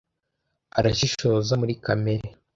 [0.77, 2.27] Arashishoza muri kamere.